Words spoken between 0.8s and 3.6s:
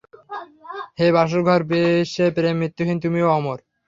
হে বাসরঘর, বিশ্বে প্রেম মৃত্যুহীন, তুমিও অমর।